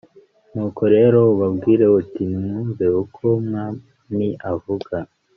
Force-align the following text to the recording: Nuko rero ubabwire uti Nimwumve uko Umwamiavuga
Nuko 0.53 0.81
rero 0.95 1.19
ubabwire 1.33 1.85
uti 1.99 2.21
Nimwumve 2.29 2.85
uko 3.01 3.21
Umwamiavuga 3.39 4.95